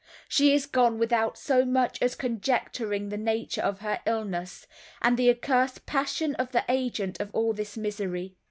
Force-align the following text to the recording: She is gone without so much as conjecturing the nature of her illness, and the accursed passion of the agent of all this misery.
She 0.27 0.51
is 0.51 0.65
gone 0.65 0.97
without 0.97 1.37
so 1.37 1.63
much 1.63 2.01
as 2.01 2.15
conjecturing 2.15 3.09
the 3.09 3.17
nature 3.17 3.61
of 3.61 3.81
her 3.81 3.99
illness, 4.07 4.65
and 4.99 5.15
the 5.15 5.29
accursed 5.29 5.85
passion 5.85 6.33
of 6.37 6.53
the 6.53 6.65
agent 6.67 7.19
of 7.19 7.29
all 7.35 7.53
this 7.53 7.77
misery. 7.77 8.33